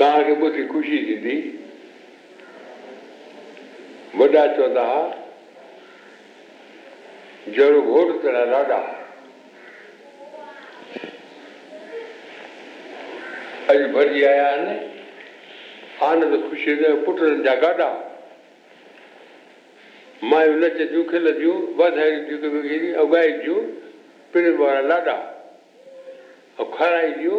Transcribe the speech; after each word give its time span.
तव्हांखे 0.00 0.30
ॿुधी 0.46 0.62
ख़ुशी 0.66 0.98
थींदी 1.06 1.34
वॾा 4.18 4.28
चवंदा 4.56 4.82
हुआ 4.82 5.10
जहिड़ो 7.56 7.80
घोट 7.80 8.22
जड़ो 8.22 8.44
घोटा 8.56 8.78
अॼु 13.68 13.88
भरिजी 13.96 14.22
आया 14.30 14.46
आहिनि 14.48 15.04
आनंद 16.10 16.40
ख़ुशी 16.48 16.74
पुटनि 17.04 17.42
जा 17.48 17.54
गाॾा 17.64 17.90
मायूं 20.30 20.56
नच 20.62 20.76
खिल 21.10 21.28
नचंदियूं 21.28 22.36
खिलंदियूं 22.40 23.62
पिण 24.32 24.54
वारा 24.62 24.80
लाॾा 24.92 25.16
ऐं 25.16 25.22
खाराई 26.56 26.76
खाराइजूं 26.78 27.38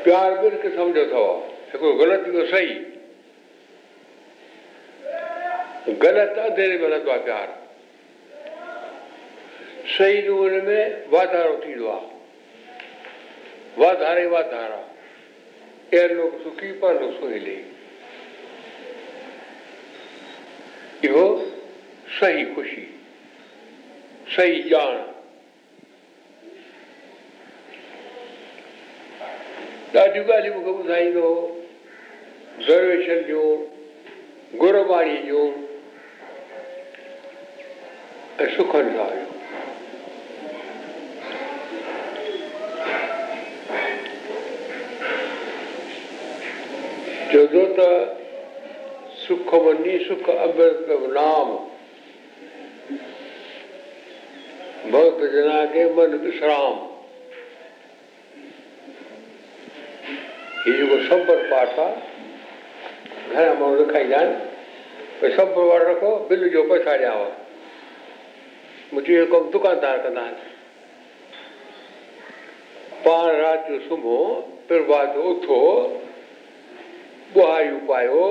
प्यारु 0.09 0.35
ॿिनि 0.49 0.63
खे 0.63 0.71
सम्झो 0.77 1.03
अथव 1.05 1.45
हिकिड़ो 1.73 1.93
ग़लति 2.03 2.31
इहो 2.37 2.45
सही 2.55 2.75
ग़लति 5.89 6.41
अंधेरे 6.41 6.79
मिलंदो 6.79 7.11
आहे 7.11 7.21
प्यारु 7.25 7.61
सही 9.97 10.21
नमूने 10.29 10.61
में 10.67 11.11
वाधारो 11.13 11.57
थींदो 11.67 11.89
आहे 11.91 12.11
वाधारे 13.83 14.27
वाधारा 14.33 14.77
वाधारो 15.95 16.29
सुखी 16.43 16.73
सुहिले 16.83 17.55
इहो 21.09 21.25
सही 22.21 22.45
ख़ुशी 22.55 22.87
सही 24.37 24.63
ॼाण 24.75 25.01
ॾाढियूं 30.01 30.25
ॻाल्हियूं 30.27 30.61
मूंखे 30.63 30.79
ॿुधाईंदो 30.83 31.23
हुओ 31.29 32.69
ज़रवेशन 32.69 33.19
जो 33.29 33.43
गुरबाणीअ 34.63 35.23
जो 35.27 35.41
सुखद 38.57 38.93
लायो 38.97 39.29
ਜਦੋਂ 47.33 47.63
ਤਾਂ 47.77 47.93
ਸੁਖ 49.27 49.55
ਬਣੀ 49.65 49.99
ਸੁਖ 50.05 50.29
ਅਬਰ 50.31 50.75
ਨਾਮ 51.13 51.57
ਬਹੁਤ 54.91 55.23
ਜਨਾ 55.33 55.65
ਕੇ 55.75 55.85
ਮਨ 55.99 56.17
ਵਿਸ਼ਰਾਮ 56.27 56.89
ये 60.65 60.73
जो 60.79 60.97
सब्बर 61.07 61.41
पाठ 61.53 61.79
आहे 61.85 61.95
घणा 63.31 63.55
माण्हू 63.63 63.79
रखाईंदा 63.83 64.19
आहिनि 64.21 65.05
भई 65.23 65.31
सब्बर 65.39 65.65
वारो 65.73 65.87
रखो 65.93 66.13
बिल 66.33 66.45
जो 66.57 66.63
पैसा 66.73 66.93
हुआ 67.07 67.25
मुंहिंजी 68.95 69.15
हिकु 69.19 69.39
दुकानदार 69.53 69.97
कंदा 70.03 70.21
आहिनि 70.21 70.51
पाण 73.05 73.27
राति 73.37 73.73
जो 73.79 73.85
सुबोहो 73.89 74.35
पर 74.73 75.15
उथो 75.29 75.61
ॿुहारियूं 77.37 77.79
पायो 77.89 78.25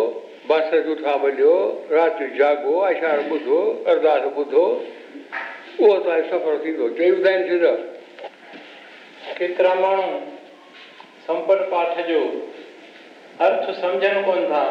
बस 0.49 0.73
जूथा 0.87 1.13
वञो 1.23 1.53
राति 1.91 2.27
जो 2.27 2.35
जाॻो 2.37 2.75
आशार 2.89 3.19
ॿुधो 3.31 3.57
अरदास 3.93 4.25
ॿुधो 4.41 4.65
उहो 4.71 5.97
तव्हांजो 5.99 6.29
सफ़रु 6.33 6.57
थींदो 6.65 6.89
चई 6.99 7.09
ॿुधाइनि 7.15 7.47
सीर 7.49 7.65
केतिरा 9.39 9.73
माण्हू 9.79 10.05
संपर्ट 11.29 11.61
पाठ 11.71 12.05
जो 12.09 12.19
अर्थ 13.47 13.71
सम्झनि 13.79 14.21
कोन 14.29 14.45
था 14.53 14.61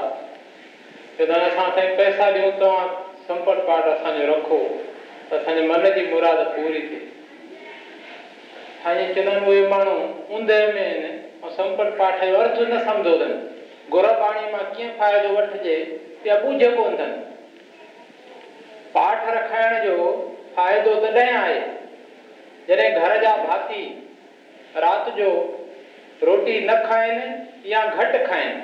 असां 1.48 1.68
पैसा 1.78 2.30
ॾियूं 2.36 2.52
तव्हां 2.60 2.86
संपन 3.28 3.64
पाठ 3.70 3.86
असांजो 3.96 4.30
रखो 4.34 4.60
असांजे 5.36 5.62
मन 5.66 5.84
जी 5.94 6.04
मुराद 6.06 6.38
पूरी 6.56 6.80
थिए 6.88 7.06
साईं 8.84 9.12
चवंदा 9.14 9.32
आहिनि 9.32 9.50
उहे 9.50 9.66
माण्हू 9.70 9.94
उंदहि 10.36 10.72
में 10.72 10.80
आहिनि 10.84 11.08
ऐं 11.44 11.50
संपट 11.56 11.92
पाठ 11.98 12.24
जो 12.24 12.36
अर्थ 12.38 12.60
न 12.72 12.78
सम्झो 12.84 13.12
अथनि 13.24 14.14
पाणी 14.22 14.50
मां 14.52 14.62
कीअं 14.76 14.90
फ़ाइदो 14.98 15.34
वठिजे 15.36 15.76
या 16.26 16.36
ॿुज 16.46 16.64
कोन 16.76 16.94
अथनि 16.94 17.36
पाठ 18.94 19.28
रखाइण 19.36 19.84
जो 19.84 19.96
फ़ाइदो 20.56 20.94
तॾहिं 21.04 21.36
आहे 21.38 21.60
जॾहिं 22.68 22.98
घर 23.02 23.16
जा 23.22 23.36
भाती 23.46 23.82
राति 24.86 25.10
जो 25.20 25.30
रोटी 26.22 26.58
न 26.70 26.74
खाइनि 26.88 27.70
या 27.72 27.84
घटि 27.86 28.18
खाइनि 28.26 28.60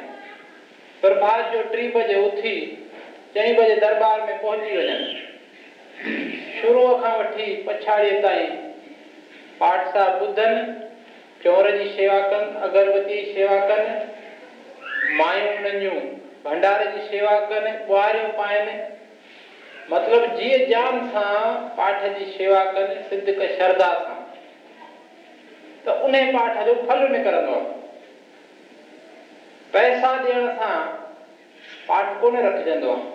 प्रभात 1.00 1.52
जो 1.54 1.62
टी 1.74 1.88
बजे 1.96 2.14
उथी 2.24 2.56
चईं 3.34 3.56
बजे 3.62 3.76
दरबार 3.86 4.22
में 4.26 4.36
पहुची 4.42 4.76
वञनि 4.76 5.25
शअ 6.04 6.72
खां 7.02 7.16
वठी 7.18 7.54
पछाड़ीअ 7.66 8.20
ताईं 8.22 8.56
पाठ 9.60 9.86
सां 9.94 10.08
ॿुधनि 10.26 10.64
चोर 11.44 11.70
जी 11.76 11.88
शेवा 11.96 12.18
कनि 12.32 12.60
अगरबती 12.66 13.22
शेवा 13.34 13.58
कनि 13.70 15.14
मायूं 15.20 15.54
नंढियूं 15.62 15.98
भंडारे 16.44 16.86
जी 16.96 17.06
शेवा 17.08 17.38
कनि 17.52 17.70
ॿुहारियूं 17.92 18.28
पाइनि 18.42 18.76
मतिलबु 19.94 20.36
जीअं 20.42 20.68
जान 20.72 21.00
सां 21.16 21.32
पाठ 21.80 22.02
जी 22.18 22.30
शेवा 22.36 22.62
कनि 22.76 23.02
सिद्ध 23.14 23.96
कन 25.88 26.14
पाठ 26.36 26.64
जो 26.66 26.72
फल 26.88 27.06
निकिरंदो 27.16 27.54
आहे 27.58 27.74
पैसा 29.72 30.16
ॾियण 30.22 30.48
सां 30.62 30.78
पाठ 31.88 32.20
कोन 32.20 32.36
रखजंदो 32.46 32.90
आहे 32.92 33.14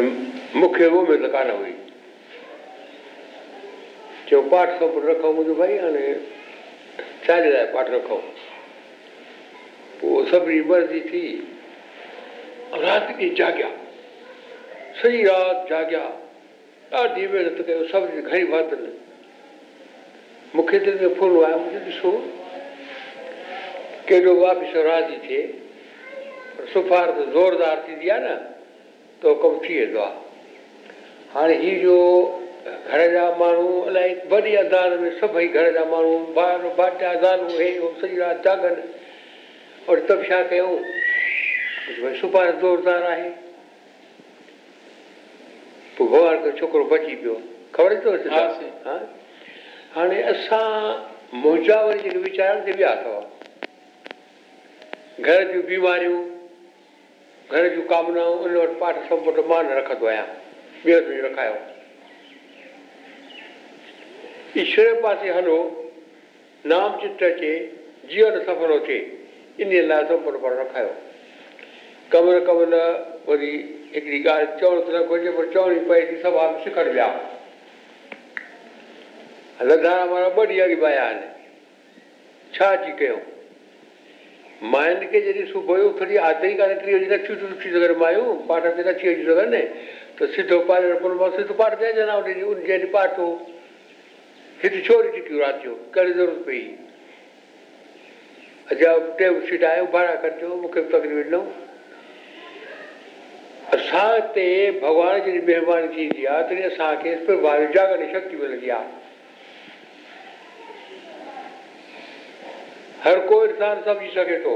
मूंखे 0.00 0.86
उमिरि 0.96 1.28
कान 1.34 1.50
हुई 1.50 1.72
चयो 4.28 4.40
पाठ 4.52 4.68
सब 4.80 5.00
रखो 5.04 5.32
मुंहिंजो 5.32 5.54
भई 5.60 5.78
हाणे 5.78 6.14
छाजे 7.26 7.50
लाइ 7.52 7.66
पाठ 7.74 7.90
रखो 7.90 8.16
पोइ 10.00 10.24
सभिनी 10.30 10.60
मर्ज़ी 10.70 11.00
थी 11.10 11.22
राति 12.82 13.12
ॾींहुं 13.14 13.34
जाॻिया 13.36 13.68
सॼी 15.02 15.22
राति 15.24 15.68
जाॻिया 15.70 16.02
ॾाढी 16.98 17.26
महिनत 17.32 17.64
कयो 17.66 17.84
सभिनी 17.92 18.22
घणी 18.22 18.44
बात 18.54 18.70
मूंखे 20.56 20.78
दिलि 20.84 21.06
में 21.06 21.14
फुल 21.14 21.44
आयो 21.44 21.56
ॾिसो 21.88 22.10
केॾो 24.08 24.34
वापसि 24.40 24.82
राज़ी 24.82 25.16
थिए 25.28 25.42
सुफार 26.72 27.10
त 27.20 27.28
ज़ोरदार 27.32 27.84
थींदी 27.88 28.08
आहे 28.08 28.20
न 28.34 28.38
त 29.22 29.26
कमु 29.42 29.58
थी 29.64 29.74
वेंदो 29.78 30.00
आहे 30.00 30.90
हाणे 31.34 31.54
ही 31.62 31.70
जो 31.80 31.94
घर 32.90 33.02
जा 33.12 33.24
माण्हू 33.38 33.72
अलाए 33.90 34.12
वॾी 34.30 34.52
में 35.00 35.08
सभई 35.20 35.46
घर 35.58 35.66
जा 35.72 35.82
माण्हू 35.94 36.12
ॿार 36.42 36.62
हे 37.52 37.66
सॼी 38.00 38.14
राति 38.18 38.40
जाॻनि 38.48 38.82
और 39.90 39.94
त 40.08 40.10
बि 40.20 40.24
छा 40.28 40.38
कयूं 40.52 40.72
सुभाणे 42.20 42.52
ज़ोरदार 42.60 43.02
आहे 43.12 43.28
पोइ 45.98 46.06
भॻवान 46.08 46.36
कयो 46.42 46.52
छोकिरो 46.58 46.84
बची 46.94 47.14
पियो 47.22 47.34
ख़बर 47.74 47.90
ई 47.92 47.94
अथव 48.00 48.24
हाणे 49.94 50.18
असां 50.32 50.66
मुंहिंजा 51.42 51.76
वरी 51.84 51.98
जेके 52.02 52.18
वीचारनि 52.30 52.62
ते 52.72 52.76
विया 52.78 52.90
अथव 52.98 53.14
घर 55.32 55.38
जूं 55.52 55.62
बीमारियूं 55.70 56.20
घर 57.52 57.68
जूं 57.74 57.82
कामनाऊं 57.90 58.38
उन 58.38 58.56
वटि 58.56 58.74
पाठ 58.80 58.96
सनपुट 59.08 59.38
मां 59.50 59.62
न 59.64 59.76
रखंदो 59.76 60.06
आहियां 60.06 60.24
ॿियो 60.86 60.98
तुंहिंजो 61.04 61.28
रखायो 61.28 61.54
ईश्वर 64.62 65.00
पासे 65.02 65.30
हलो 65.36 65.54
नाम 66.72 66.96
चित्र 67.02 67.26
अचे 67.30 67.52
जीअं 68.10 68.30
न 68.36 68.40
सफलो 68.48 68.78
थिए 68.88 69.64
इन 69.64 69.72
लाइ 69.88 70.04
सम्पुट 70.08 70.36
पाण 70.42 70.52
रखायो 70.60 70.90
कमर 72.12 72.44
कमर 72.50 72.74
वरी 73.28 73.52
हिकिड़ी 73.94 74.22
ॻाल्हि 74.34 74.58
चवण 74.60 74.80
त 74.80 74.90
न 74.96 75.02
घुरिजे 75.06 75.30
पर 75.38 75.48
चवणी 75.54 75.78
पए 75.88 76.04
थी 76.10 76.16
सभु 76.22 76.44
सिखण 76.64 76.92
विया 76.92 77.06
वारा 79.62 80.26
ॿ 80.34 80.46
ॾींहं 80.46 80.60
अरीब 80.64 80.84
आया 80.84 81.02
आहिनि 81.04 82.56
छा 82.56 82.66
अची 82.76 82.92
कयूं 82.98 83.18
माइनि 84.62 85.06
खे 85.06 85.20
जॾहिं 85.20 85.44
सुबुह 85.52 85.76
जो 85.78 85.92
थोरी 86.00 86.16
आदरी 86.28 86.54
कान्हे 86.60 87.92
मायूं 87.98 88.34
पाठनि 88.46 88.82
ते 88.82 88.90
नथी 88.90 89.14
थी 89.18 89.22
सघनि 89.26 89.60
त 90.18 90.26
सिधो 90.34 90.58
पाठ 90.70 91.38
ते 91.38 92.86
पाटो 92.94 93.26
हिते 94.62 94.80
छोरी 94.88 95.08
टिकियूं 95.10 95.40
राति 95.40 95.64
जो 95.68 95.74
कहिड़ी 95.94 96.12
ज़रूरत 96.12 96.44
पई 96.46 96.60
अजा 98.74 99.76
भाड़ा 99.92 100.14
कटियो 100.26 100.54
मूंखे 100.62 100.82
तकलीफ़ 100.94 101.26
ॾिनो 101.26 101.40
असां 103.74 104.08
हिते 104.14 104.48
भॻवान 104.80 105.20
जी 105.26 105.38
महिरबानी 105.38 105.88
थींदी 105.96 106.24
आहे 106.26 106.42
तॾहिं 106.50 106.64
असांखे 106.70 107.14
जागण 107.14 108.06
जी 108.06 108.12
शक्ती 108.12 108.36
मिलंदी 108.42 108.70
आहे 108.78 108.96
हर 113.04 113.18
को 113.26 113.44
इंसान 113.46 113.80
सम्झी 113.82 114.08
सघे 114.14 114.38
थो 114.44 114.54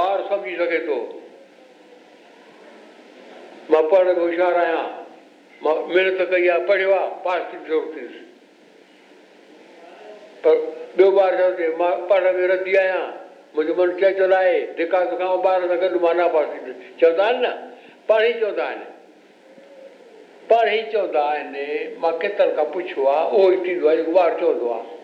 ॿार 0.00 0.20
सम्झी 0.28 0.54
सघे 0.56 0.78
थो 0.88 0.96
मां 3.70 3.82
पढ़ण 3.90 4.14
में 4.16 4.22
होशियारु 4.22 4.56
आहियां 4.56 4.84
मां 5.64 5.74
महिनत 5.94 6.28
कई 6.30 6.48
आहे 6.48 6.66
पढ़ियो 6.66 6.90
आहे 6.94 7.08
पास 7.24 7.42
थी 7.52 7.58
ज़रूरु 7.68 7.92
थियुसि 7.92 8.24
पर 10.46 10.60
ॿियो 10.98 11.10
ॿारु 11.20 11.50
छा 11.60 11.76
मां 11.78 11.92
पढ़ 12.12 12.30
में 12.36 12.46
रधी 12.48 12.76
आहियां 12.82 13.02
मुंहिंजो 13.56 13.82
मनु 13.82 13.98
चइजलु 14.00 14.34
आहे 14.36 14.60
धिका 14.78 15.04
खां 15.16 15.28
ॿार 15.50 15.66
सां 15.68 15.80
गॾु 15.86 15.98
मां 16.06 16.14
ना 16.22 16.26
पास 16.36 16.48
थींदुसि 16.54 16.94
चवंदा 17.00 17.24
आहिनि 17.28 17.54
न 18.16 18.22
ई 18.30 18.32
चवंदा 18.42 18.66
आहिनि 18.68 20.78
ई 20.78 20.82
चवंदा 20.92 21.22
आहिनि 21.34 21.66
मां 22.04 22.12
केतिरनि 22.24 22.54
खां 22.60 22.64
पुछियो 22.76 23.06
आहे 23.16 23.26
उहो 23.30 23.50
ई 23.52 23.64
थींदो 23.66 23.88
आहे 23.88 23.96
जेको 24.02 24.18
ॿारु 24.22 24.38
चवंदो 24.40 24.70
आहे 24.78 24.95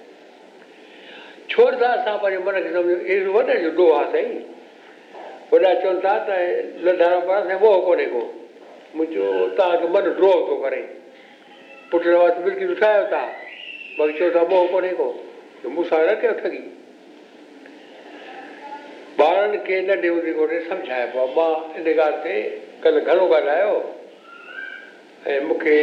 छो 1.52 1.64
त 1.70 1.82
असां 1.94 2.16
पंहिंजे 2.18 2.44
मन 2.44 2.58
खे 2.64 2.70
सम्झो 2.74 2.94
अहिड़ो 2.94 3.32
वॾे 3.32 3.54
जो 3.62 3.70
ॾोह 3.84 3.96
आहे 3.98 4.10
साईं 4.12 4.30
वॾा 5.52 5.72
चवनि 5.80 6.00
था 6.04 6.14
त 6.28 6.84
लॾा 6.84 7.08
रहंदा 7.08 7.56
उहो 7.56 7.72
कोन्हे 7.86 8.06
को 8.12 8.20
मुंहिंजो 8.96 9.26
तव्हांजो 9.58 9.88
मनु 9.96 10.12
ड्रोह 10.20 10.36
थो 10.50 10.56
करे 10.62 10.80
पुट 11.90 12.06
बिल्कुलु 12.44 12.74
ॾिसायो 12.76 13.04
था 13.12 13.22
बाक़ी 13.98 14.12
चओ 14.18 14.30
था 14.36 14.44
मोह 14.52 14.66
कोन्हे 14.76 14.92
को 15.00 15.08
मूंसां 15.74 16.06
ठगी 16.44 16.62
ॿारनि 19.24 19.58
खे 19.66 19.80
नंढे 19.88 20.08
हूंदी 20.08 20.32
कोन्हे 20.40 20.60
सम्झाइबो 20.68 21.20
आहे 21.22 21.34
मां 21.34 21.80
इन 21.80 21.92
ॻाल्हि 21.98 22.22
ते 22.26 22.36
कल्ह 22.84 23.12
घणो 23.12 23.28
ॻाल्हायो 23.34 23.74
ऐं 25.32 25.40
मूंखे 25.48 25.76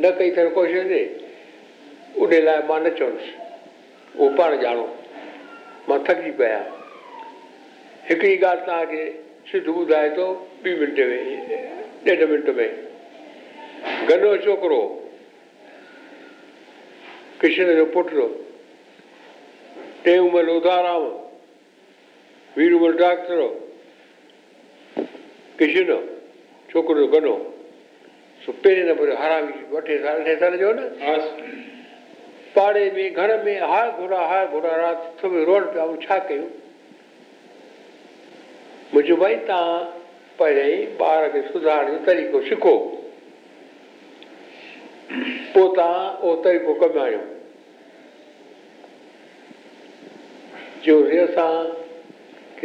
न 0.00 0.10
कई 0.18 0.30
अथनि 0.30 0.50
कोशिशि 0.54 0.80
ते 0.94 0.98
उन 2.22 2.32
लाइ 2.46 2.62
मां 2.68 2.80
न 2.82 2.90
चवंदुसि 2.96 3.34
उहो 4.16 4.28
पाण 4.36 4.52
ॼाणो 4.64 4.84
मां 5.88 5.98
थकिजी 6.08 6.30
पिया 6.40 6.58
हिकिड़ी 8.08 8.36
ॻाल्हि 8.36 8.66
तव्हांखे 8.66 9.04
सिध 9.50 9.68
ॿुधाए 9.68 10.10
थो 10.16 10.26
ॿी 10.66 10.74
मिंट 10.80 10.98
में 10.98 12.04
ॾेढ 12.08 12.22
मिंट 12.30 12.48
में 12.56 14.08
गॾो 14.10 14.36
छोकिरो 14.44 14.80
कृष्ण 17.40 17.74
जो 17.76 17.84
पुटु 17.96 18.26
टे 20.04 20.18
उमिरि 20.18 20.52
उधाराम 20.56 21.04
वीरूमल 22.58 22.92
डॉक्टर 22.98 23.40
डाक्टर 23.40 25.04
किशन 25.58 25.88
छोकिरो 26.70 27.06
गॾो 27.18 27.34
पहिरें 28.52 28.84
नंबर 28.88 29.12
हरामी 29.22 29.52
अठे 29.76 29.98
साल 30.02 30.20
अठे 30.20 30.34
साल 30.40 30.56
जो 30.58 30.72
न 30.76 30.88
पाड़े 32.56 32.90
में 32.94 33.12
घर 33.12 33.42
में 33.44 33.60
हा 33.70 33.84
घुरा 34.00 34.18
हा 34.26 34.44
घुरायो 34.46 35.44
रोड़ 35.44 35.64
पिया 35.64 35.84
ऐं 35.84 35.96
छा 36.06 36.18
कयूं 36.28 36.44
मुंहिंजो 38.92 39.16
भाई 39.22 39.34
तव्हां 39.50 39.78
पंहिंजे 40.38 40.96
ॿार 41.04 41.28
खे 41.32 41.42
सुधारण 41.48 41.90
जो 41.92 41.98
तरीक़ो 42.04 42.40
सिखो 42.48 42.74
पोइ 45.10 45.68
तव्हां 45.76 46.08
उहो 46.10 46.34
तरीक़ो 46.48 46.74
कमायूं 46.86 47.22
चयोसीं 50.84 51.18
असां 51.26 51.50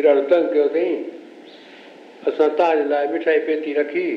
ॾाढो 0.09 0.21
तंग 0.33 0.53
कयो 0.53 0.67
अथई 0.67 0.95
असां 2.27 2.50
तव्हांजे 2.57 2.89
लाइ 2.89 3.07
मिठाई 3.17 3.39
पेती 3.47 3.73
रखी 3.81 4.07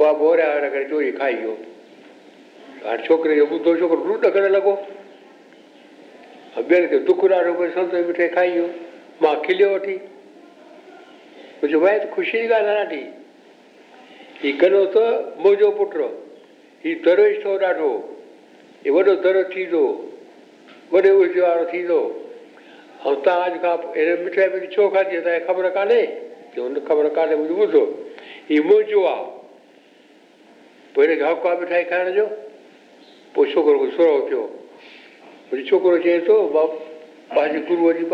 उहा 0.00 0.10
ॿोरिया 0.26 0.52
हिन 0.52 0.68
करे 0.70 0.84
चोरी 0.88 1.10
खाई 1.12 1.32
वियो 1.34 1.56
हाणे 2.86 3.06
छोकिरे 3.06 3.34
जो 3.36 3.44
ॿुधो 3.46 3.76
छोकिरो 3.80 4.04
लूट 4.08 4.22
करणु 4.34 4.48
लॻो 4.52 4.72
ॿियनि 6.58 6.86
खे 6.90 6.98
दुख 7.08 7.24
ॾाढो 7.30 7.52
भई 7.58 7.68
संत 7.74 7.94
मिठे 8.08 8.28
खाई 8.36 8.50
वियो 8.50 8.68
मां 9.22 9.34
खिलियो 9.44 9.68
वठी 9.74 9.94
मुंहिंजो 11.56 11.80
महे 11.84 11.98
ख़ुशी 12.14 12.40
जी 12.42 12.48
ॻाल्हि 12.58 12.74
आहे 12.74 12.84
ॾाढी 12.84 13.02
हीउ 14.44 14.54
गॾो 14.70 14.84
त 14.94 15.02
मुंहिंजो 15.40 15.70
पुटु 15.80 16.06
हीउ 16.84 17.02
दरवेश 17.06 17.44
थो 17.44 17.56
ॾाढो 17.72 17.90
हीउ 18.84 18.94
वॾो 18.94 19.14
दरोज 19.26 19.52
थींदो 19.56 19.82
वॾे 20.92 21.10
वारो 21.40 21.64
थींदो 21.74 21.98
ऐं 23.10 23.14
तव्हां 23.26 23.50
अॼु 23.50 23.60
खां 23.66 23.74
हिन 23.96 24.24
मिठाई 24.24 24.48
में 24.54 24.70
छो 24.76 24.88
खाधी 24.96 25.20
तव्हांखे 25.28 25.44
ख़बर 25.52 25.68
कान्हे 25.76 26.00
की 26.54 26.60
हुन 26.60 26.80
ख़बर 26.88 27.10
मुंहिंजो 27.18 27.66
ॿुधो 27.66 27.82
हीउ 28.50 28.62
मुंहिंजो 28.70 29.02
आहे 29.12 29.38
पोइ 30.94 31.06
पहिरियों 31.06 31.28
हाकु 31.28 31.48
आहे 31.48 31.58
मिठाई 31.60 31.84
खाइण 31.90 32.10
जो 32.16 32.26
पोइ 33.34 33.52
छोकिरो 33.52 33.78
खे 33.84 33.90
सुरो 33.96 34.20
थियो 34.28 34.42
वरी 35.52 35.62
छोकिरो 35.70 35.98
चए 36.06 36.18
थो 36.28 36.34
पंहिंजे 37.34 37.60
गुरूअ 37.68 37.92
जी 37.98 38.04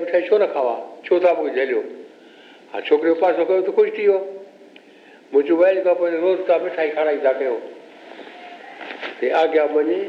मिठाई 0.00 0.22
छो 0.28 0.38
न 0.38 0.46
खावा 0.54 0.74
छो 1.06 1.18
था 1.24 1.32
मूंखे 1.40 1.54
झलियो 1.64 1.82
हा 2.72 2.80
छोकिरे 2.88 3.12
पासो 3.24 3.44
कयो 3.44 3.60
त 3.68 3.74
ख़ुशि 3.76 3.90
थी 3.98 4.06
वियो 4.08 4.18
मुंहिंजो 5.34 5.56
वाइल 5.60 5.82
खां 5.84 5.94
पोइ 6.00 6.10
रोज़ु 6.24 6.42
तव्हां 6.48 6.60
मिठाई 6.64 6.88
खाराई 6.98 7.18
था 7.26 7.32
कयो 7.40 7.56
अॻियां 9.42 9.66
वञी 9.76 10.00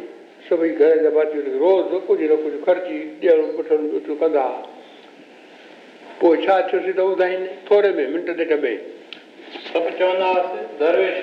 सभई 0.50 0.70
घर 0.70 1.04
जा 1.04 1.10
भाती 1.18 1.42
रोज़ु 1.64 2.00
कुझु 2.10 2.28
न 2.34 2.42
कुझु 2.46 2.58
ख़र्ची 2.68 2.98
ॾियण 3.32 3.56
वठणु 3.58 4.16
कंदा 4.24 4.46
पोइ 6.22 6.38
छा 6.46 6.56
थियोसीं 6.68 6.94
त 6.94 7.10
ॿुधाईंदे 7.14 7.54
थोरे 7.72 7.92
में 8.00 8.08
मिंट 8.16 8.30
ॾिठ 8.40 8.52
में 8.64 8.76
सभु 9.72 9.90
चवंदा 9.98 10.30
हुआसीं 10.30 10.64
दरवेश 10.80 11.20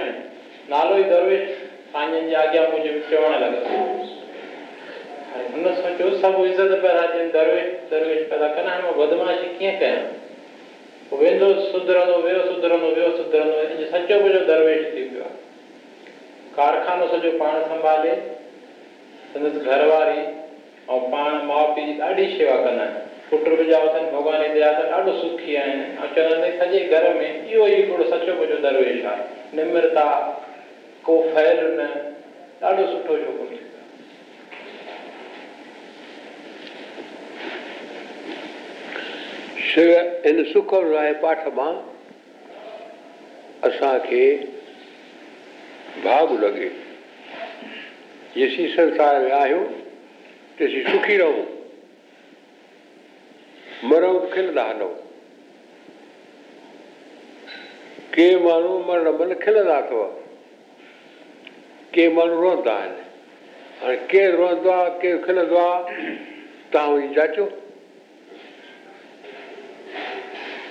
कारखानो 0.70 1.14
सॼो 17.10 17.30
पाण 17.38 17.60
संभाले 17.66 18.14
संदसि 19.34 19.58
घर 19.64 19.86
वारी 19.86 20.20
ऐं 20.94 21.00
पाण 21.10 21.34
माउ 21.48 21.66
पीउ 21.74 21.84
जी 21.86 21.98
ॾाढी 22.00 22.24
शेवा 22.36 22.56
कंदा 22.64 22.82
आहिनि 22.82 23.36
पुटु 23.36 23.56
ॾाढो 24.92 25.12
सुखी 25.20 25.54
आहिनि 25.56 25.82
ऐं 25.82 26.14
चवंदा 26.16 26.64
आहिनि 26.64 28.58
दरवेश 28.68 29.04
आहे 29.12 29.60
निम्रता 29.60 30.08
को 31.06 31.18
फैल 31.34 31.60
न 31.80 31.86
ॾाढो 32.62 32.86
सुठो 32.92 33.16
थींदो 33.16 33.56
शि 39.70 39.82
हिन 40.26 40.42
सुख 40.52 40.74
लाइ 40.92 41.12
पाठ 41.22 41.46
मां 41.56 41.72
असांखे 43.68 44.22
भाॻु 46.04 46.36
लॻे 46.38 46.68
जेसी 48.36 48.66
संसार 48.76 49.20
में 49.22 49.30
आहियूं 49.40 49.64
तेसीं 50.58 50.82
सुखी 50.92 51.16
रहूं 51.16 51.44
मरम 53.88 54.18
खिलंदा 54.34 54.64
हलूं 54.68 54.88
के 58.14 58.28
माण्हू 58.44 58.78
मरण 58.88 59.08
महिल 59.18 59.34
खिलंदा 59.44 59.76
अथव 59.76 60.08
के 61.94 62.08
माण्हू 62.14 62.42
रहंदा 62.42 62.72
आहिनि 62.72 63.04
हाणे 63.80 63.96
केरु 64.10 64.36
रहंदो 64.42 64.68
आहे 64.70 64.90
केरु 65.02 65.18
खिलंदो 65.26 65.56
आहे 65.58 66.14
तव्हां 66.74 66.90
वञी 66.96 67.08
जाचो 67.18 67.44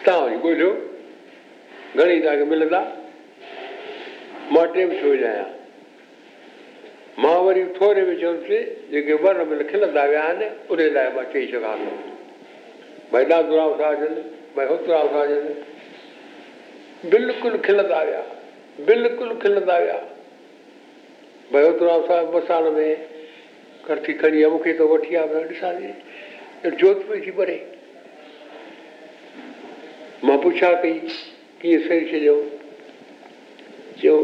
तव्हां 0.05 0.21
वञी 0.23 0.35
ॻोल्हियो 0.35 0.71
घणी 1.99 2.19
तव्हांखे 2.21 2.43
मिलंदा 2.51 2.79
मां 4.53 4.65
टे 4.67 4.73
टेम 4.73 4.91
छो 5.01 5.09
विझायां 5.11 5.43
मां 7.23 7.33
वरी 7.45 7.63
थोरे 7.79 8.01
विचि 8.09 8.59
जेके 8.91 9.13
वण 9.25 9.43
मिल 9.49 9.63
खिलंदा 9.71 10.03
विया 10.11 10.21
आहिनि 10.27 10.47
उन 10.73 10.81
लाइ 10.97 11.09
मां 11.15 11.23
चई 11.33 11.45
सघां 11.51 11.75
थो 11.81 11.97
भई 13.13 13.25
था 13.31 13.37
हुजनि 13.39 14.23
भई 14.57 14.65
होतराव 14.71 15.11
था 15.15 15.19
हुजनि 15.33 17.09
बिल्कुलु 17.17 17.57
खिलंदा 17.67 18.01
विया 18.03 18.21
बिल्कुलु 18.87 19.35
खिलंदा 19.43 19.77
विया 19.79 19.99
भयोतुराव 21.53 22.35
मसाल 22.35 22.63
में 22.73 22.95
कथी 23.89 24.13
खणी 24.13 24.41
आहे 24.41 24.49
मूंखे 24.51 24.73
त 24.79 24.81
वठी 24.89 25.15
आहे 25.15 25.43
ॾिसां 25.43 25.73
जोत 26.79 27.01
पई 27.09 27.19
थी 27.25 27.31
परे 27.39 27.55
मां 30.27 30.37
पुछा 30.41 30.71
कई 30.83 30.99
कीअं 31.61 31.81
सही 31.87 32.05
छॾियो 32.11 32.35
चयो 34.01 34.15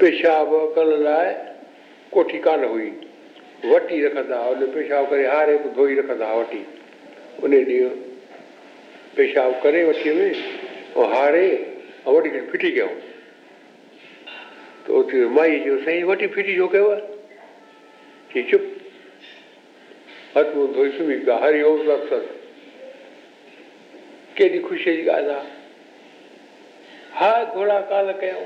पेशाब 0.00 0.52
करण 0.76 1.02
लाइ 1.04 1.32
कोठी 2.12 2.38
कान 2.48 2.64
हुई 2.72 2.90
वटी 3.72 4.04
रखंदा 4.04 4.36
हुआ 4.42 4.54
उन 4.58 4.66
पेशाब 4.74 5.08
करे 5.10 5.26
हारे 5.28 5.56
पोइ 5.62 5.72
धोई 5.76 5.94
रखंदा 6.02 6.30
हुआ 6.32 6.40
वटी 6.42 6.64
उन 7.44 7.56
ॾींहुं 7.70 7.88
पेशाब 9.16 9.60
करे 9.62 9.84
वठी 9.90 10.10
वि 10.18 10.30
ऐं 10.30 11.08
हारे 11.14 11.46
ऐं 11.54 12.12
वठी 12.12 12.30
करे 12.30 12.46
फिटी 12.52 12.70
कयूं 12.70 12.88
त 14.86 14.90
उते 15.00 15.24
माई 15.36 15.58
चयो 15.64 15.76
साईं 15.84 16.02
वटि 16.04 16.26
फिटी 16.36 16.56
छो 16.56 16.66
कयव 16.72 16.94
की 18.32 18.42
चुप 18.50 18.64
हथ 20.36 20.54
मुंहुं 20.56 20.72
धोई 20.74 20.90
सुम्ही 20.96 21.16
पिया 21.24 21.36
हरिओम 21.44 21.78
सत्सत 21.86 22.28
केॾी 24.38 24.58
ख़ुशीअ 24.68 24.94
जी 24.96 25.04
ॻाल्हि 25.08 25.34
आहे 25.34 25.52
हा 27.20 27.30
घोड़ा 27.54 27.78
काल 27.92 28.12
कयूं 28.20 28.44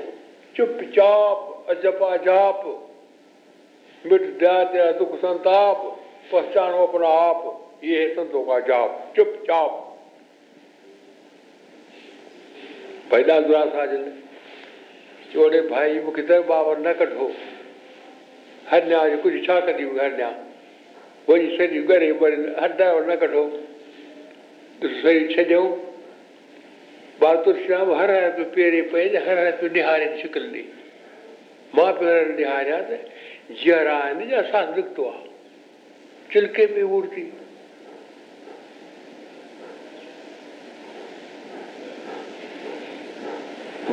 चुप 0.55 0.79
चाप 0.97 1.67
अजपा 1.75 2.15
जाप 2.27 2.63
मिट 4.11 4.21
दया 4.41 4.63
दया 4.73 4.91
दुख 5.01 5.15
संताप 5.25 5.81
पहचाणो 6.31 6.85
अपना 6.85 7.07
आप 7.25 7.81
इहे 7.83 8.07
संतो 8.15 8.43
का 8.51 8.59
जाप 8.71 9.11
चुप 9.15 9.35
चाप 9.51 9.85
भई 13.11 13.23
ॾाढो 13.33 13.53
आहे 13.61 13.87
चोॾे 15.33 15.61
भाई 15.69 15.99
मूंखे 16.03 16.21
दर 16.29 16.41
बाबरि 16.49 16.81
न 16.87 16.93
कढो 16.99 17.31
हरन 18.69 18.89
जो 19.09 19.17
कुझु 19.23 19.39
छा 19.45 19.59
कंदी 19.65 19.83
हुई 19.83 19.99
हर 19.99 20.15
न्या 20.15 20.29
वरी 21.29 21.49
सॼी 21.57 21.81
ॻरे 21.95 22.11
करे 22.21 22.37
हर 22.61 22.73
दावर 22.79 23.09
न 23.11 23.15
कढो 23.23 23.43
त 24.83 24.91
सही 25.01 25.27
छॾियो 25.35 25.61
पालुर 27.21 27.57
श्याम 27.65 27.91
हर 27.99 28.11
हर 28.11 28.29
पियो 28.39 28.45
पेरे 28.55 28.81
पए 28.93 29.07
त 29.13 29.23
हर 29.27 29.37
हर 29.45 29.51
पियो 29.61 29.71
निहारे 29.73 30.07
छिकल 30.21 30.49
ॾे 30.55 30.63
मां 31.77 31.91
पियो 32.01 32.17
हर 32.17 32.33
ॾिहारिया 32.39 32.81
त 32.89 32.99
जीअरा 33.63 33.97
आहिनि 34.01 34.33
असां 34.41 34.65
निकितो 34.75 35.07
आहे 35.13 36.33
छिल्के 36.33 36.65
में 36.75 36.83
मूर्ती 36.95 37.29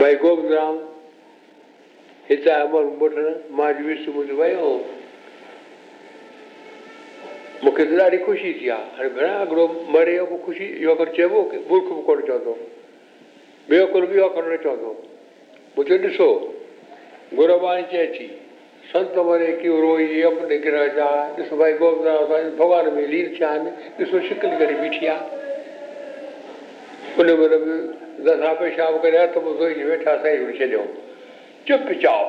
भई 0.01 0.15
गोविंद 0.23 0.53
राम 0.53 0.86
हितां 2.31 2.55
अमर 2.67 2.85
मां 3.59 3.73
मुंहिंजो 3.83 4.23
वियो 4.39 4.71
मूंखे 7.65 7.85
त 7.85 8.01
ॾाढी 8.05 8.19
ख़ुशी 8.25 8.53
थी 8.61 8.69
आहे 8.77 8.91
हाणे 8.97 9.09
घणा 9.11 9.45
भेण 9.51 9.93
मरे 9.97 10.17
बि 10.31 10.39
ख़ुशी 10.47 10.65
इहो 10.81 10.95
अगरि 10.95 11.13
चइबो 11.19 11.43
की 11.53 11.59
मूर्ख 11.71 11.93
बि 11.95 12.03
कोन 12.09 12.21
चवंदो 12.31 12.57
ॿियो 13.71 14.01
बि 14.07 14.17
इहो 14.17 14.29
कोन 14.35 14.57
चवंदो 14.65 14.91
पोइ 15.77 15.99
ॾिसो 16.09 16.29
गुरबाणी 17.39 17.83
चए 17.93 18.05
थी 18.19 18.27
संत 18.91 19.15
मरे 19.31 19.53
की 19.63 19.69
रोई 19.87 20.21
अपने 20.35 20.59
ग्रह 20.67 21.01
ॾिस 21.01 21.53
भाई 21.63 21.73
गोवि 21.85 22.43
भॻवान 22.59 22.91
में 22.97 23.07
लील 23.15 23.35
थिया 23.39 23.49
आहिनि 23.51 23.73
ॾिसो 24.05 24.21
शिकिल 24.29 24.59
करे 24.59 24.75
बीठी 24.83 25.07
आहे 25.15 25.45
उन 27.23 27.35
बि 27.41 27.49
दसा 28.29 28.53
पेशाब 28.61 29.03
करे 29.03 29.19
हथ 29.23 29.37
वेठा 29.89 30.17
साईं 30.23 30.53
छॾियऊं 30.59 30.87
चुप 31.69 31.85
जाओ 32.03 32.25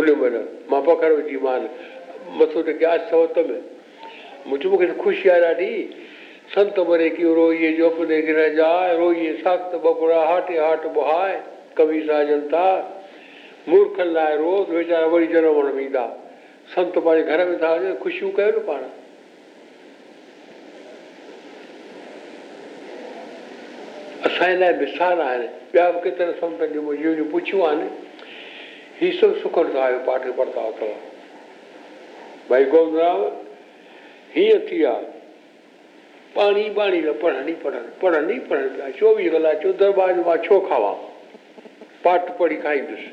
उन्हें 0.00 0.14
महिल 0.22 0.34
मां 0.70 0.80
पखर 0.88 1.12
विझी 1.20 1.36
मां 1.44 1.58
मथो 2.40 2.62
टेके 2.66 2.84
आसवत 2.86 3.38
में 3.50 3.62
मुंहिंजी 4.48 4.68
मूंखे 4.72 4.86
ख़ुशी 5.02 5.28
आ 5.28 5.38
ॾाढी 5.48 5.70
संत 6.56 6.78
मरे 6.88 7.08
की 7.18 7.24
रोईअ 7.38 7.72
जो 7.78 7.88
अपने 7.90 8.20
गिर 8.28 8.38
जाए 8.56 8.96
रोईअ 8.98 9.32
सख्त 9.46 9.80
बकुरा 9.86 10.20
हाटे 10.30 10.58
हाट 10.64 10.86
बुहाए 10.98 11.40
कवि 11.78 12.00
साजन 12.10 12.46
था 12.52 12.68
मूर्खनि 13.68 14.12
लाए 14.18 14.36
रोज़ 14.44 14.70
वीचारा 14.78 15.06
वही 15.16 15.26
जन्म 15.36 15.80
ईंदा 15.86 16.06
संत 16.76 16.98
पंहिंजे 16.98 17.30
घर 17.30 17.46
में 17.48 17.56
था 17.64 17.72
खुशियों 17.74 17.98
ख़ुशियूं 17.98 18.30
कयो 18.40 18.76
न 18.84 18.92
असांजे 24.36 24.58
लाइ 24.60 24.72
मिसाल 24.78 25.20
आहिनि 25.20 25.46
ॿिया 25.74 25.90
बि 25.90 25.98
केतिरा 26.04 26.32
समुझियूं 26.40 26.82
मुंहिंजी 26.84 27.22
पुछियूं 27.32 27.66
आहिनि 27.68 27.88
ही 29.00 29.10
सभु 29.18 29.34
सुखु 29.42 29.62
था 29.74 29.82
आहियो 29.84 29.98
पाठ 30.08 30.26
पढ़ंदा 30.38 30.60
अथव 30.70 30.88
भई 32.50 32.64
गो 32.74 32.82
हीअं 34.34 34.58
थी 34.68 34.76
विया 34.76 34.92
पाणी 36.36 36.68
पाणी 36.76 37.00
न 37.00 37.12
पढ़नि 37.22 37.52
ई 37.52 37.54
पढ़नि 37.64 37.84
पढ़नि 38.02 38.34
ई 38.34 38.38
पढ़नि 38.48 38.68
पिया 38.76 38.90
चोवीह 38.98 39.30
कलाक 39.32 39.62
चओ 39.62 39.72
दरबार 39.84 40.12
में 40.14 40.24
मां 40.24 40.36
छो 40.46 40.58
खावां 40.68 40.94
पाठ 42.04 42.30
पढ़ी 42.38 42.56
खाईंदुसि 42.64 43.12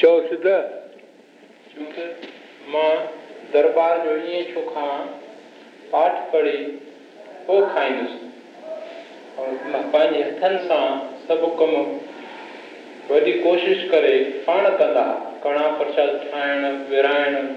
चओसि 0.00 0.36
त 0.44 0.56
मां 2.74 2.90
दरबार 3.52 4.04
जो 4.06 4.16
ईअं 4.32 4.52
छो 4.54 4.68
खावां 4.70 5.02
पाठ 5.92 6.22
पढ़ी 6.32 6.56
पोइ 7.50 7.66
खाईंदुसि 7.74 8.25
मां 9.38 9.80
पंहिंजे 9.94 10.20
हथनि 10.28 10.58
सां 10.68 10.84
सभु 11.30 11.46
कम 11.60 11.72
वॾी 13.10 13.32
कोशिशि 13.40 13.88
करे 13.88 14.12
पाण 14.46 14.68
कंदा 14.78 15.04
कणा 15.42 15.66
प्रसाद 15.80 16.08
ठाहिण 16.30 16.64
विराइण 16.90 17.48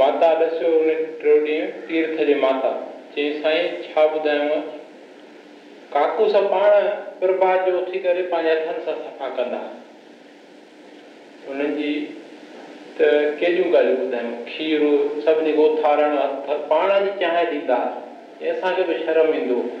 माता 0.00 0.28
ॾिसियो 0.40 0.68
उन 0.80 0.90
टियों 1.22 1.38
ॾींहुं 1.46 1.70
तीर्थ 1.86 2.20
जी 2.28 2.34
माता 2.42 2.70
चई 3.14 3.32
साईं 3.42 3.80
छा 3.86 4.04
ॿुधायांव 4.18 4.54
काकू 5.94 6.28
सां 6.34 6.42
पाण 6.54 6.86
प्रभा 7.22 7.48
जो 7.66 7.78
उथी 7.80 7.98
करे 8.06 8.22
पंहिंजे 8.34 8.60
हथनि 8.60 8.84
सां 8.84 8.94
सफ़ा 8.98 9.28
कंदा 9.38 9.60
उन्हनि 11.50 11.82
जी 11.82 11.90
त 13.00 13.10
केॾियूं 13.40 13.66
ॻाल्हियूं 13.72 14.06
ॿुधायूं 14.08 14.34
खीरु 14.52 14.92
सभिनी 15.26 15.52
खे 15.56 15.66
उथारणु 15.68 16.56
पाण 16.74 16.92
जी 17.04 17.10
चांहि 17.24 17.46
ॾींदा 17.60 17.80
हुआ 18.42 18.52
असांखे 18.52 18.82
बि 18.92 18.98
शर्म 19.06 19.34
ईंदो 19.42 19.54
हुओ 19.54 19.80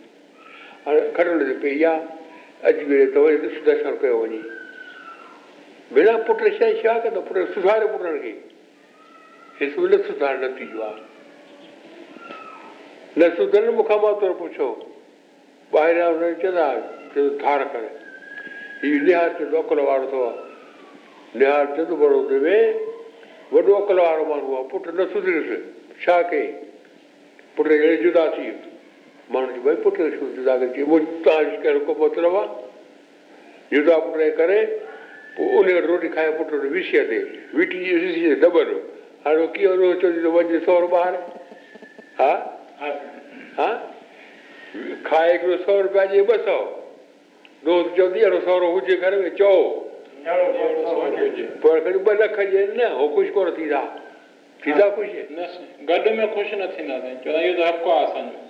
हाणे 0.85 0.99
खटण 1.15 1.51
पई 1.61 1.83
आहे 1.83 2.19
अजमेर 2.71 3.09
त 3.13 3.17
वरी 3.17 3.37
ॾिसु 3.47 3.63
दर्शन 3.65 3.95
कयो 4.01 4.17
वञे 4.19 4.37
बिना 5.93 6.15
पुट 6.27 6.41
शइ 6.57 6.73
छा 6.83 6.93
कंदो 6.99 7.21
पुट 7.27 7.37
सुधारे 7.55 7.87
पुटनि 7.93 8.19
खे 8.23 8.31
हे 9.59 9.69
सुधार 10.05 10.37
न 10.43 10.51
थींदो 10.59 10.81
आहे 10.83 11.09
न 13.19 13.29
सुधर 13.35 13.69
मूंखां 13.77 13.99
मां 14.05 14.13
तोर 14.21 14.33
पुछो 14.43 14.69
ॿाहिरां 15.81 16.09
चवंदा 16.41 17.27
धार 17.43 17.63
कर 17.73 17.83
हीउ 18.83 19.01
निहार 19.03 19.33
चवंदो 19.37 19.61
अकल 19.61 19.79
वारो 19.89 20.07
अथव 20.07 21.39
निहार 21.39 21.75
चवंदो 21.75 22.39
में 22.47 22.89
वॾो 23.53 23.73
अकल 23.83 23.99
वारो 24.07 24.25
माण्हू 24.33 24.55
आहे 24.55 24.67
पुटु 24.73 24.91
न 24.99 25.05
सुधरियुसि 25.13 25.61
छा 26.05 26.21
कई 26.33 26.45
पुटु 27.57 27.77
जुदा 28.03 28.27
थी 28.35 28.49
वियो 28.49 28.70
माण्हुनि 29.29 29.53
जी 29.53 29.63
भई 29.67 29.75
पुटु 29.83 30.03
ॾिसो 30.07 30.25
दादा 30.43 30.65
जी 30.77 30.83
मुंहिंजी 30.91 31.23
कहिड़ो 31.27 31.79
कबो 31.93 32.07
तरव 32.15 32.37
जुदा 33.73 33.97
पुट 34.05 34.19
करे 34.37 34.63
पोइ 35.35 35.47
उन 35.57 35.63
वटि 35.65 35.79
रोटी 35.91 36.09
खाए 36.15 36.31
पुटु 36.37 36.55
वटि 36.57 36.67
विसी 36.75 36.99
विटी 37.59 38.35
दॿर 38.41 38.73
हाणे 39.25 39.47
कीअं 39.55 39.93
चओ 40.01 40.31
वञे 40.35 40.59
सौर 40.65 40.87
ॿार 41.03 41.15
हा 42.19 42.31
हा 43.57 43.67
खाए 45.05 45.31
हिकिड़ो 45.31 45.57
सौ 45.67 45.79
रुपया 45.87 46.05
जे 46.15 46.21
ॿ 46.35 46.35
सौ 46.49 46.59
दोस्त 47.65 47.89
चवंदी 47.97 48.19
अहिड़ो 48.19 48.39
सहुरो 48.43 48.71
हुजे 48.73 48.95
घर 49.05 49.15
में 49.21 49.29
चओ 49.41 49.57
पर 51.65 51.83
ॿ 51.89 52.21
लख 52.23 52.39
जे 52.53 52.67
न 52.67 52.91
उहो 52.91 53.07
ख़ुशि 53.15 53.29
कोन 53.37 53.49
थींदा 53.57 53.81
थींदा 54.65 54.89
ख़ुशि 54.95 55.27
गॾु 55.89 56.15
में 56.19 56.27
ख़ुशि 56.33 56.55
न 56.61 56.67
थींदा 56.77 56.99
साईं 56.99 57.19
चवंदा 57.25 57.41
इहो 57.41 57.57
त 57.59 57.67
हक़ु 57.67 57.91
आहे 57.91 58.03
असांजो 58.05 58.49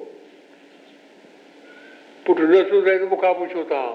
पुटु 2.31 2.45
न 2.51 2.57
त 2.69 3.03
मूंखां 3.11 3.33
पुछो 3.39 3.63
तव्हां 3.69 3.93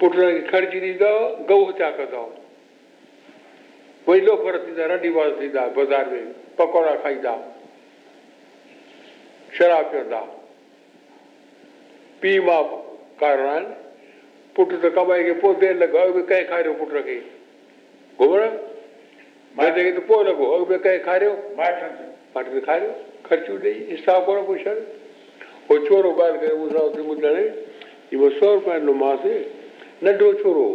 पुट 0.00 0.12
खे 0.16 0.26
खर्ची 0.50 0.78
ॾींदव 0.80 1.14
गऊ 1.48 1.64
त्या 1.78 1.90
कंदव 1.96 2.24
वेलो 4.08 4.34
रंडी 4.56 5.12
ॿार 5.20 5.30
थींदा 5.40 5.66
बाज़ारि 5.78 6.20
में 6.24 6.32
पकौड़ा 6.58 6.94
खाईंदा 7.04 7.34
शराब 9.58 9.90
पीअंदा 9.92 10.20
पीउ 12.22 12.42
माउ 12.46 12.64
कारण 13.20 13.46
आहिनि 13.48 13.74
पुट 14.56 14.72
त 14.84 14.92
कमाए 14.98 15.22
खे 15.28 15.32
पोइ 15.44 15.54
देरि 15.62 15.78
लॻो 15.80 15.98
अॻु 16.02 16.14
में 16.14 16.24
कंहिं 16.26 16.46
खारियो 16.52 16.74
पुट 16.82 16.92
खे 17.08 17.18
घुमण 18.18 18.58
माइट 19.58 19.74
खे 19.84 19.90
त 19.98 20.06
पोइ 20.12 20.24
लॻो 20.30 20.78
खारियो 21.06 22.60
खारियो 22.68 22.92
ख़र्चो 23.30 23.58
ॾेई 23.66 23.80
हिसाबु 23.90 24.24
कोन 24.30 24.44
पुछनि 24.46 25.02
पोइ 25.68 25.78
छोरो 25.88 26.10
ॿाहिरि 26.20 26.38
करे 26.38 26.54
ॿुधायो 26.62 28.30
सौ 28.38 28.52
रुपिया 28.54 28.74
ॾिनोमांसि 28.78 29.34
नंढो 30.06 30.32
छोरो 30.42 30.66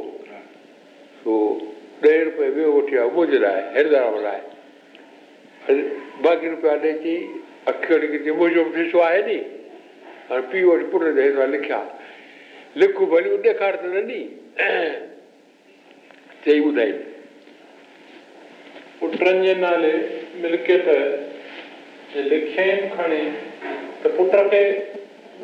ॾह 1.27 2.21
रुपए 2.27 2.47
ॿियो 2.55 2.71
वठी 2.77 2.97
वियो 3.15 3.49
हरद्वारु 3.75 4.19
ॾे 6.65 6.75
थी 7.03 7.15
अखियूं 7.71 9.01
आहे 9.03 9.21
नी 9.27 9.35
हाणे 10.29 10.41
पीउ 10.53 10.71
वटि 10.71 10.85
पुटु 10.91 11.11
लिखिया 11.55 11.79
लिख 12.83 12.99
भली 13.15 13.35
ॾेखार 13.49 13.75
त 13.83 13.91
न 13.95 14.05
ॾी 14.11 14.23
चई 16.45 16.59
ॿुधाई 16.65 16.93
नाले 19.65 19.93
त 24.03 24.07
पुट 24.17 24.31
खे 24.51 24.59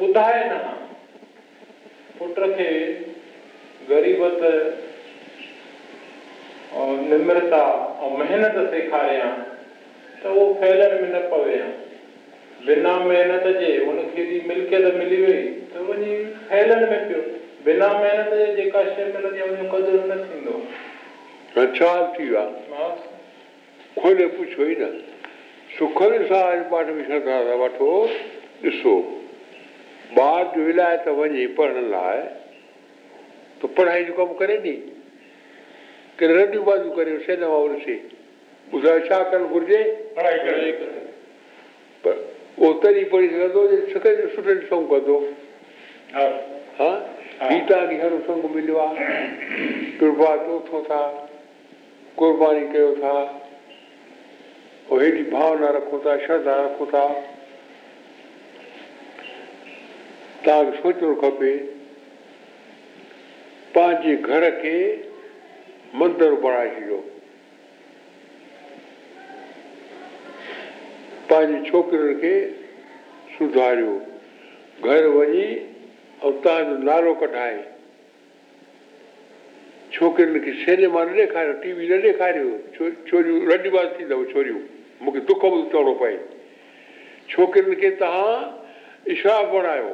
ॿुधाए 0.06 0.44
न 0.50 0.58
पुट 2.20 2.38
खे 2.58 2.70
ग़रीबत 3.89 4.41
निम्रता 7.12 7.62
ऐं 8.06 8.12
महिनत 8.20 8.56
सेखारियां 8.74 9.30
त 10.22 10.36
उहो 10.36 10.46
फैलण 10.62 10.94
में 11.02 11.10
न 11.15 11.20
पवे 11.34 11.58
बिना 12.68 12.94
महिनत 13.06 13.48
जे 13.60 13.74
हुनखे 13.86 14.24
मिल्कियत 14.48 14.94
मिली 14.96 15.22
वई 15.26 15.41
त 15.76 15.82
वञी 15.89 16.15
फैलण 16.52 16.86
में 16.91 17.08
पियो 17.08 17.22
बिना 17.65 17.89
महिनत 18.00 18.34
जे 18.44 18.46
जेका 18.62 18.84
शइ 18.96 19.06
मिलंदी 19.12 19.41
आहे 19.41 19.50
उनजो 19.50 19.70
कदुरु 19.76 20.00
न 20.06 20.20
थींदो 20.30 20.56
सुख 25.76 26.02
सां 26.30 27.20
वठो 27.60 27.91
ॾिसो 28.65 28.91
ॿार 30.19 30.43
जो 30.56 30.63
त 31.06 31.13
वञे 31.17 31.43
पढ़ण 31.58 31.82
लाइ 31.89 32.21
त 33.63 33.69
पढ़ाई 33.78 34.04
जो 34.04 34.13
कमु 34.19 34.34
करे 34.39 34.56
ॾे 34.65 34.71
के 36.19 36.28
रंडियूं 36.34 36.63
बाज़ियूं 36.65 36.93
करे 36.99 37.12
छा 39.10 39.17
करणु 39.32 39.47
घुरिजे 39.58 39.82
पर 42.06 42.13
उहो 42.60 42.69
तॾहिं 42.86 43.04
पढ़ी 43.10 43.28
सघंदो 43.30 43.65
सुठे 43.93 44.13
सुखु 44.36 44.80
कंदो 44.93 45.17
हा 46.80 46.88
गीता 47.51 47.78
खे 47.91 47.95
हर 48.01 48.15
मिलियो 48.56 48.78
आहे 48.88 49.06
कृपा 49.99 50.32
चोथो 50.47 50.82
था 50.89 51.01
क़ुर्बानी 52.19 52.65
कयो 52.73 52.91
था 53.04 53.13
पोइ 54.89 55.06
हेॾी 55.06 55.23
भावना 55.36 55.69
रखो 55.80 55.99
था 56.06 56.12
श्रद्धा 56.25 56.56
रखो 56.65 56.86
था 56.95 57.06
तव्हांखे 60.45 60.77
सोचणु 60.81 61.13
खपे 61.21 61.55
पंहिंजे 63.75 64.15
घर 64.15 64.49
खे 64.62 64.77
मंदर 65.99 66.34
बणाए 66.41 66.69
छॾियो 66.75 66.99
पंहिंजे 71.29 71.69
छोकिरनि 71.69 72.13
खे 72.21 72.36
सुधारियो 73.38 73.99
घर 74.91 75.05
वञी 75.15 75.43
ऐं 75.43 76.39
तव्हांजो 76.45 76.77
नालो 76.91 77.13
कढाए 77.23 77.60
छोकिरिनि 79.93 80.39
खे 80.45 80.53
सिनेमा 80.63 81.03
न 81.10 81.15
ॾेखारियो 81.19 81.53
टीवी 81.63 81.88
न 81.89 82.01
ॾेखारियो 82.05 82.89
छोरियूं 83.12 83.51
रडिबाज़ 83.51 83.93
थींदव 83.99 84.23
छोरियूं 84.34 84.60
मूंखे 85.05 85.19
दुख 85.31 85.45
बि 85.45 85.62
चवणो 85.73 85.93
पए 86.03 86.17
छोकिरिनि 87.36 87.75
खे 87.81 87.89
तव्हां 88.01 89.13
इशाफ़ 89.13 89.53
बणायो 89.53 89.93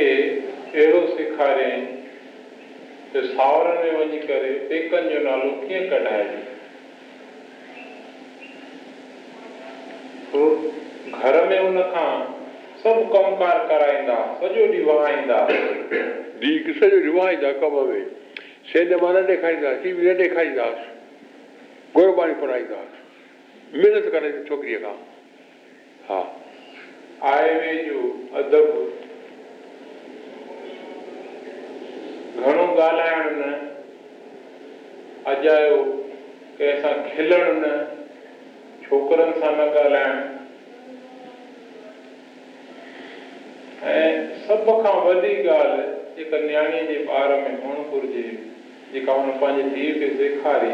अहिड़ो 0.09 1.01
सेखारियईं 1.15 1.85
त 3.13 3.23
सावरनि 3.29 3.91
में 3.91 3.97
वञी 3.99 4.19
करे 4.27 4.51
पेकनि 4.69 5.13
जो 5.13 5.19
नालो 5.25 5.49
कीअं 5.63 5.89
कढाइजे 5.89 6.37
घर 11.17 11.39
में 11.49 11.59
हुनखां 11.59 12.09
सभु 12.83 13.03
कमु 13.13 13.35
कार 13.43 13.57
कराईंदा 13.69 14.19
सॼो 14.39 14.51
ॾींहुं 14.61 14.95
पढ़ाईंदा 22.41 22.77
करे 23.75 24.31
छोकिरीअ 24.47 24.79
खां 26.07 26.23
हा 27.21 27.31
आए 27.33 27.53
वे 27.59 27.73
जो 27.87 27.99
अदब 28.37 28.95
घणो 32.43 32.65
ॻाल्हाइण 32.73 33.33
न 33.39 33.51
अजायो 35.35 35.83
कंहिं 36.59 36.81
सां 36.81 36.91
खिलण 37.09 37.51
न 37.65 37.71
छोकिरनि 38.87 39.39
सां 39.41 39.51
न 39.55 39.67
ॻाल्हाइणु 39.75 40.37
ऐं 43.95 44.37
सभ 44.47 44.69
खां 44.83 44.95
वॾी 45.05 45.15
ॻाल्हि 45.15 45.83
जेका 46.17 46.39
नियाणीअ 46.45 46.83
जे 46.91 47.03
ॿार 47.19 47.33
में 47.41 47.61
हुअणु 47.63 47.83
घुरिजे 47.89 48.23
जेका 48.93 49.13
हुन 49.19 49.37
पंहिंजी 49.39 49.81
धीउ 49.91 49.99
खे 49.99 50.09
सेखारी 50.17 50.73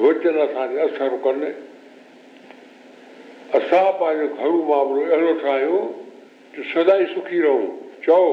वचन 0.00 0.38
असांजे 0.42 0.78
असरु 0.82 1.16
कनि 1.24 1.46
असां 3.58 3.90
पंहिंजो 3.98 4.26
घरु 4.34 4.62
मामलो 4.68 5.02
अहिड़ो 5.14 5.32
ठाहियूं 5.42 5.86
जो 6.56 6.62
सदाई 6.72 7.04
सुखी 7.14 7.40
रहूं 7.42 7.68
चओ 8.06 8.32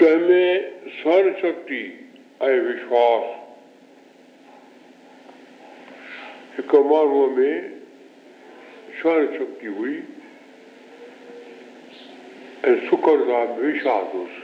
तंहिंमें 0.00 0.90
स्वर 1.00 1.32
शक्ति 1.42 1.80
ऐं 2.48 2.58
विश्वास 2.66 3.34
हिकु 6.58 6.82
माण्हूअ 6.90 7.28
में 7.36 7.72
स्वर 9.00 9.26
शक्ति 9.38 9.66
हुई 9.78 9.96
सुखुर 12.68 13.18
सां 13.26 13.44
विशा 13.56 13.92
हुअसि 14.12 14.42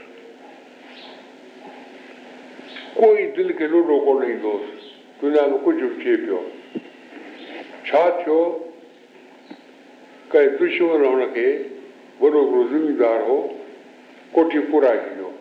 कोई 2.99 3.23
दिलि 3.37 3.53
खे 3.53 3.67
लूडो 3.67 3.97
कोन 4.05 4.23
ईंदोसि 4.31 4.91
दुनिया 5.21 5.45
में 5.47 5.57
कुझु 5.63 5.87
थिए 6.03 6.15
पियो 6.23 6.37
छा 7.87 8.03
थियो 8.19 8.37
कंहिं 10.31 10.49
दुश्मन 10.59 11.05
हुनखे 11.05 11.51
ज़िमीदारु 12.23 13.25
हुओ 13.27 13.37
कोठियूं 14.35 14.63
पुराए 14.71 14.97
छॾियो 15.05 15.31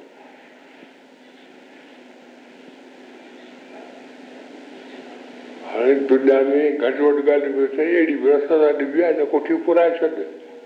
हाणे 5.70 5.94
दुनिया 6.12 6.40
में 6.50 6.78
घटि 6.78 7.02
वधि 7.02 7.30
ॻाल्हियूं 7.30 7.54
बि 7.56 7.64
अथई 7.72 7.94
अहिड़ी 7.96 8.14
विरसी 8.26 9.02
आहे 9.04 9.12
त 9.24 9.30
कोठियूं 9.30 9.58
पुराए 9.70 9.98
छॾु 10.00 10.08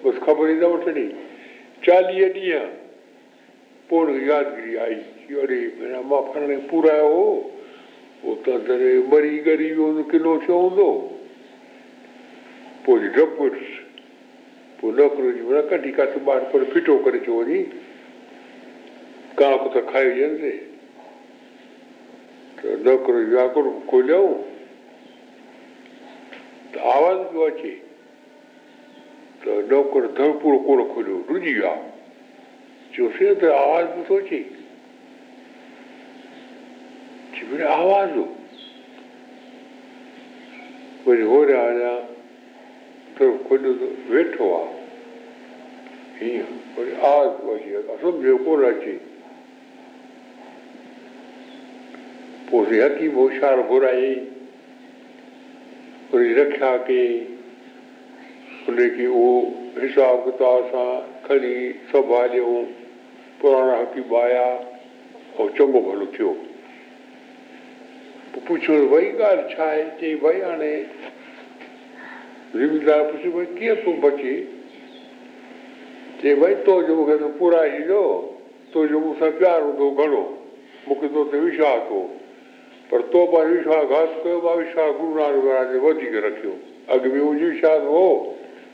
बसि 0.06 0.18
ख़बर 0.26 0.50
ई 0.50 0.54
न 0.54 0.74
वठणी 0.76 1.06
चालीह 1.84 2.26
ॾींहं 2.34 2.66
पोइ 3.90 4.20
यादगिरी 4.28 4.76
आई 4.84 4.94
वरी 5.38 5.60
माफ़े 6.10 6.56
पूरायो 6.70 7.08
हो 7.08 7.52
मरी 9.14 9.38
वियो 9.48 9.86
किनो 10.10 10.36
छो 10.46 10.58
हूंदो 10.60 10.88
पोइ 12.86 13.08
नौकिरो 14.98 15.62
कॾहिं 15.68 15.92
काट 15.92 16.18
पर 16.52 16.64
फिटो 16.72 16.96
करे 17.04 17.18
चयो 17.26 17.42
वञी 17.42 17.62
का 19.42 19.54
त 19.74 19.84
खाई 19.92 20.08
वञनि 20.16 20.50
त 22.60 22.76
नौकरो 22.86 23.20
वाकरूं 23.36 23.78
खोलियऊं 23.90 24.32
त 26.74 26.86
आवाज़ु 26.94 27.24
पियो 27.32 27.46
अचे 27.50 27.72
कोन 29.48 30.82
खुलियो 30.92 31.16
डुजी 31.30 31.52
विया 31.54 31.74
चयोसीं 32.94 34.46
आवाज़ 37.70 38.10
वरी 41.08 41.22
होरिया 41.30 41.62
वञा 41.78 41.92
वेठो 44.10 44.52
आहे 44.56 46.38
कोन 46.78 48.64
अचे 48.72 48.92
पोइ 52.50 52.80
हकीम 52.80 53.14
होशियारु 53.14 53.62
घुराई 53.70 54.12
वरी 56.12 56.34
रखिया 56.34 56.76
कई 56.88 57.35
उनखे 58.68 59.06
उहो 59.06 59.34
हिसाब 59.80 60.18
किताब 60.24 60.62
सां 60.70 60.90
खणी 61.26 61.56
संभालियऊं 61.90 62.62
पुराणा 63.40 63.76
हक़ीब 63.78 64.14
आया 64.20 64.44
ऐं 65.40 65.48
चङो 65.56 65.80
भलो 65.88 66.06
थियो 66.16 66.32
पुछियो 68.48 68.78
चई 69.54 70.14
भई 70.22 70.40
हाणे 70.42 70.72
ज़िमीदार 72.56 73.02
भई 73.36 73.44
कीअं 73.58 73.74
तूं 73.84 73.94
बचे 74.02 74.34
चई 76.22 76.34
भई 76.42 76.54
मूंखे 76.54 77.32
पुराए 77.38 77.80
पूरा 77.82 78.06
तोजो 78.74 79.00
मूं 79.04 79.14
सां 79.20 79.30
प्यारु 79.38 79.66
हूंदो 79.66 79.90
घणो 80.04 80.22
मूंखे 80.88 81.08
तो 81.14 81.24
ते 81.32 81.40
विश्वास 81.48 81.88
हो 81.90 82.00
पर 82.90 83.02
तो 83.14 83.26
पंहिंजो 83.32 83.56
विश्वासु 83.56 83.88
घासि 83.96 84.20
कयो 84.24 84.40
मां 84.48 84.56
विश्वास 84.64 84.94
गुरू 85.00 85.14
महाराज 85.20 85.76
वधीक 85.84 86.22
रखियो 86.24 86.56
अॻ 86.90 87.08
में 87.12 87.20
मुंहिंजो 87.20 87.46
विश्वास 87.52 87.82
हो 87.92 88.06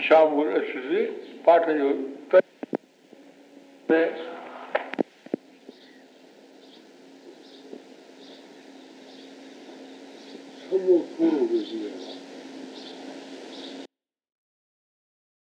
Şamur 0.00 0.46
Ösüzü 0.46 1.10
parçalıyor. 1.44 1.94
Ve 3.90 4.12
Somos 10.70 11.02
puros, 11.18 12.05